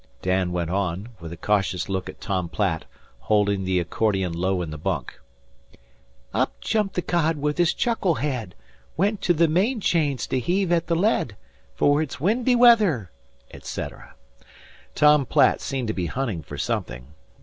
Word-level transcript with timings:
Dan 0.23 0.51
went 0.51 0.71
on, 0.71 1.09
with 1.19 1.31
a 1.31 1.37
cautious 1.37 1.87
look 1.87 2.09
at 2.09 2.19
Tom 2.19 2.49
Platt, 2.49 2.85
holding 3.19 3.65
the 3.65 3.79
accordion 3.79 4.33
low 4.33 4.63
in 4.63 4.71
the 4.71 4.77
bunk: 4.79 5.19
"Up 6.33 6.59
jumped 6.59 6.95
the 6.95 7.03
cod 7.03 7.37
with 7.37 7.59
his 7.59 7.71
chuckle 7.71 8.15
head, 8.15 8.55
Went 8.97 9.21
to 9.21 9.31
the 9.31 9.47
main 9.47 9.79
chains 9.79 10.25
to 10.25 10.39
heave 10.39 10.71
at 10.71 10.87
the 10.87 10.95
lead; 10.95 11.35
For 11.75 12.01
it's 12.01 12.19
windy 12.19 12.55
weather," 12.55 13.11
etc. 13.51 14.15
Tom 14.95 15.23
Platt 15.27 15.61
seemed 15.61 15.87
to 15.89 15.93
be 15.93 16.07
hunting 16.07 16.41
for 16.41 16.57
something. 16.57 17.13